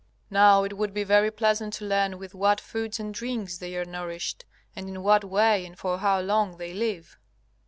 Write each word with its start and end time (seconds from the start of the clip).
Now 0.31 0.63
it 0.63 0.77
would 0.77 0.95
be 0.95 1.03
very 1.03 1.29
pleasant 1.29 1.75
to 1.75 1.85
learn 1.85 2.17
with 2.17 2.33
what 2.33 2.59
foods 2.59 2.99
and 2.99 3.13
drinks 3.13 3.59
they 3.59 3.75
are 3.77 3.85
nourished, 3.85 4.45
and 4.75 4.89
in 4.89 5.03
what 5.03 5.23
way 5.23 5.63
and 5.63 5.77
for 5.77 5.99
how 5.99 6.19
long 6.21 6.57
they 6.57 6.73
live. 6.73 7.19